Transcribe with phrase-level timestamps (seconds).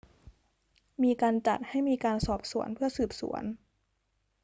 [1.03, 3.43] มีการจัดให้มีการสอบสวนเพื่อสืบสวน